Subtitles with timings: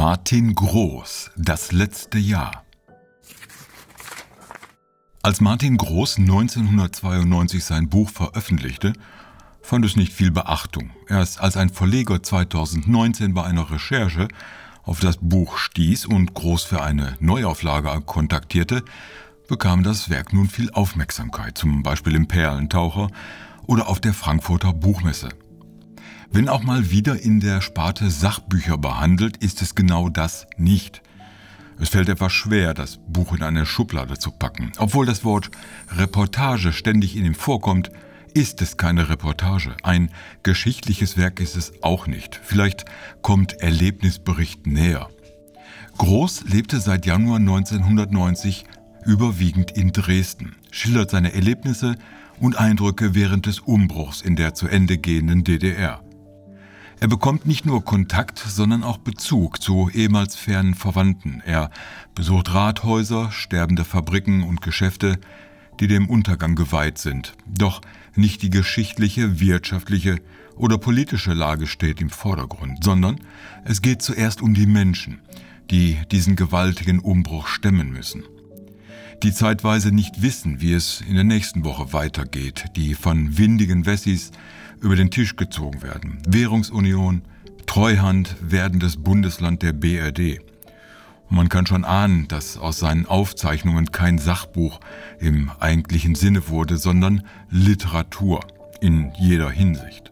[0.00, 2.64] Martin Groß, das letzte Jahr.
[5.22, 8.94] Als Martin Groß 1992 sein Buch veröffentlichte,
[9.60, 10.88] fand es nicht viel Beachtung.
[11.06, 14.28] Erst als ein Verleger 2019 bei einer Recherche
[14.84, 18.82] auf das Buch stieß und Groß für eine Neuauflage kontaktierte,
[19.48, 23.10] bekam das Werk nun viel Aufmerksamkeit, zum Beispiel im Perlentaucher
[23.66, 25.28] oder auf der Frankfurter Buchmesse.
[26.32, 31.02] Wenn auch mal wieder in der Sparte Sachbücher behandelt, ist es genau das nicht.
[31.80, 34.70] Es fällt etwas schwer, das Buch in eine Schublade zu packen.
[34.78, 35.50] Obwohl das Wort
[35.90, 37.90] Reportage ständig in ihm vorkommt,
[38.32, 39.74] ist es keine Reportage.
[39.82, 40.10] Ein
[40.44, 42.40] geschichtliches Werk ist es auch nicht.
[42.44, 42.84] Vielleicht
[43.22, 45.08] kommt Erlebnisbericht näher.
[45.98, 48.66] Groß lebte seit Januar 1990
[49.04, 51.96] überwiegend in Dresden, schildert seine Erlebnisse
[52.38, 56.00] und Eindrücke während des Umbruchs in der zu Ende gehenden DDR.
[57.00, 61.42] Er bekommt nicht nur Kontakt, sondern auch Bezug zu ehemals fernen Verwandten.
[61.46, 61.70] Er
[62.14, 65.18] besucht Rathäuser, sterbende Fabriken und Geschäfte,
[65.80, 67.32] die dem Untergang geweiht sind.
[67.46, 67.80] Doch
[68.14, 70.18] nicht die geschichtliche, wirtschaftliche
[70.56, 73.18] oder politische Lage steht im Vordergrund, sondern
[73.64, 75.22] es geht zuerst um die Menschen,
[75.70, 78.24] die diesen gewaltigen Umbruch stemmen müssen.
[79.22, 84.30] Die zeitweise nicht wissen, wie es in der nächsten Woche weitergeht, die von windigen Wessis
[84.80, 86.22] über den Tisch gezogen werden.
[86.26, 87.20] Währungsunion,
[87.66, 90.40] Treuhand, werdendes Bundesland der BRD.
[91.28, 94.80] man kann schon ahnen, dass aus seinen Aufzeichnungen kein Sachbuch
[95.18, 98.40] im eigentlichen Sinne wurde, sondern Literatur
[98.80, 100.10] in jeder Hinsicht.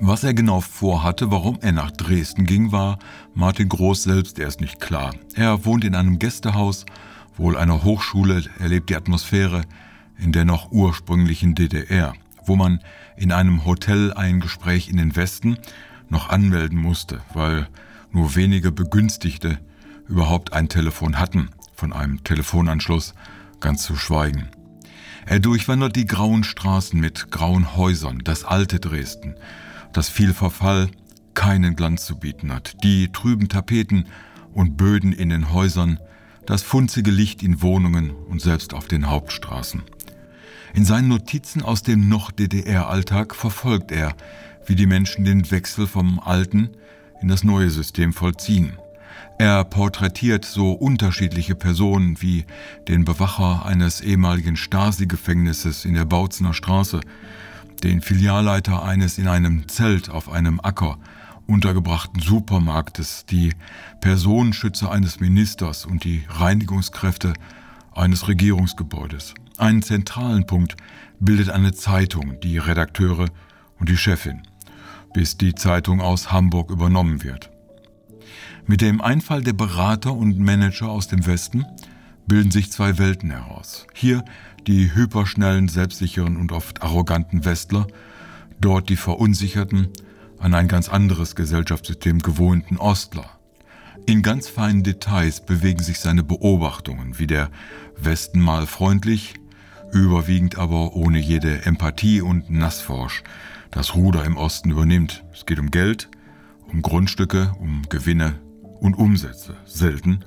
[0.00, 3.00] Was er genau vorhatte, warum er nach Dresden ging, war
[3.34, 5.12] Martin Groß selbst erst nicht klar.
[5.34, 6.86] Er wohnt in einem Gästehaus,
[7.38, 9.62] wohl einer Hochschule, erlebt die Atmosphäre
[10.18, 12.12] in der noch ursprünglichen DDR
[12.48, 12.80] wo man
[13.16, 15.58] in einem Hotel ein Gespräch in den Westen
[16.08, 17.68] noch anmelden musste, weil
[18.10, 19.58] nur wenige Begünstigte
[20.08, 23.14] überhaupt ein Telefon hatten, von einem Telefonanschluss
[23.60, 24.48] ganz zu schweigen.
[25.26, 29.34] Er durchwandert die grauen Straßen mit grauen Häusern, das alte Dresden,
[29.92, 30.88] das viel Verfall
[31.34, 34.06] keinen Glanz zu bieten hat, die trüben Tapeten
[34.54, 36.00] und Böden in den Häusern,
[36.48, 39.82] das funzige Licht in Wohnungen und selbst auf den Hauptstraßen.
[40.72, 44.14] In seinen Notizen aus dem noch DDR-Alltag verfolgt er,
[44.64, 46.70] wie die Menschen den Wechsel vom alten
[47.20, 48.78] in das neue System vollziehen.
[49.36, 52.46] Er porträtiert so unterschiedliche Personen wie
[52.88, 57.02] den Bewacher eines ehemaligen Stasi-Gefängnisses in der Bautzener Straße,
[57.82, 60.96] den Filialleiter eines in einem Zelt auf einem Acker
[61.48, 63.52] untergebrachten Supermarktes, die
[64.00, 67.32] Personenschützer eines Ministers und die Reinigungskräfte
[67.92, 69.34] eines Regierungsgebäudes.
[69.56, 70.76] Einen zentralen Punkt
[71.18, 73.28] bildet eine Zeitung, die Redakteure
[73.80, 74.42] und die Chefin,
[75.14, 77.50] bis die Zeitung aus Hamburg übernommen wird.
[78.66, 81.64] Mit dem Einfall der Berater und Manager aus dem Westen
[82.26, 83.86] bilden sich zwei Welten heraus.
[83.94, 84.22] Hier
[84.66, 87.86] die hyperschnellen, selbstsicheren und oft arroganten Westler,
[88.60, 89.88] dort die verunsicherten,
[90.38, 93.38] an ein ganz anderes Gesellschaftssystem gewohnten Ostler.
[94.06, 97.50] In ganz feinen Details bewegen sich seine Beobachtungen, wie der
[97.96, 99.34] Westen mal freundlich,
[99.92, 103.22] überwiegend aber ohne jede Empathie und Nassforsch
[103.70, 105.24] das Ruder im Osten übernimmt.
[105.32, 106.08] Es geht um Geld,
[106.68, 108.40] um Grundstücke, um Gewinne
[108.80, 110.24] und Umsätze, selten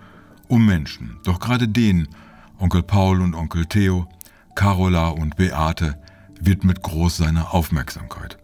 [0.47, 1.17] um Menschen.
[1.23, 2.09] Doch gerade denen,
[2.59, 4.07] Onkel Paul und Onkel Theo,
[4.53, 5.97] Carola und Beate,
[6.39, 8.37] widmet groß seine Aufmerksamkeit.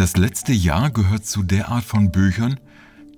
[0.00, 2.58] Das letzte Jahr gehört zu der Art von Büchern,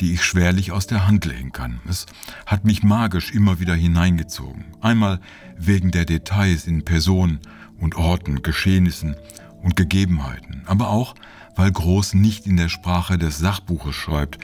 [0.01, 1.81] die ich schwerlich aus der Hand legen kann.
[1.89, 2.07] Es
[2.45, 4.65] hat mich magisch immer wieder hineingezogen.
[4.81, 5.21] Einmal
[5.57, 7.39] wegen der Details in Personen
[7.79, 9.15] und Orten, Geschehnissen
[9.63, 11.15] und Gegebenheiten, aber auch,
[11.55, 14.39] weil Groß nicht in der Sprache des Sachbuches schreibt,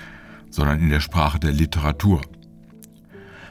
[0.49, 2.21] sondern in der Sprache der Literatur.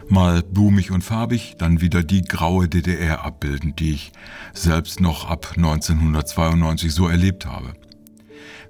[0.08, 4.14] Mal blumig und farbig, dann wieder die graue DDR abbildend, die ich
[4.54, 7.74] selbst noch ab 1992 so erlebt habe.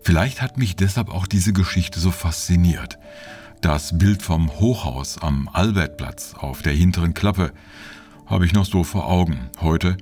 [0.01, 2.97] Vielleicht hat mich deshalb auch diese Geschichte so fasziniert.
[3.61, 7.51] Das Bild vom Hochhaus am Albertplatz auf der hinteren Klappe
[8.25, 9.49] habe ich noch so vor Augen.
[9.59, 9.97] Heute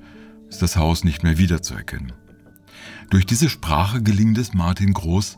[0.48, 2.12] ist das Haus nicht mehr wiederzuerkennen.
[3.10, 5.36] Durch diese Sprache gelingt es Martin Groß,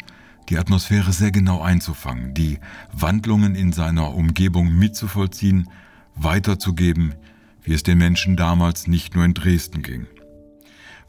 [0.48, 2.58] die Atmosphäre sehr genau einzufangen, die
[2.92, 5.68] Wandlungen in seiner Umgebung mitzuvollziehen,
[6.14, 7.14] weiterzugeben,
[7.62, 10.06] wie es den Menschen damals nicht nur in Dresden ging.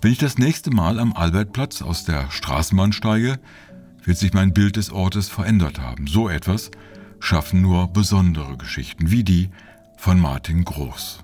[0.02, 3.38] Wenn ich das nächste Mal am Albertplatz aus der Straßenbahn steige,
[4.02, 6.08] wird sich mein Bild des Ortes verändert haben.
[6.08, 6.72] So etwas
[7.20, 9.50] schaffen nur besondere Geschichten wie die
[9.98, 11.20] von Martin Groß.